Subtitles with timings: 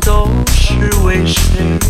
[0.00, 1.85] 都是为谁？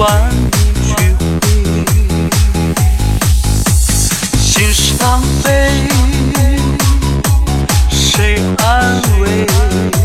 [0.00, 1.20] 把你追回
[4.40, 5.86] 心伤悲
[7.90, 9.99] 谁安慰？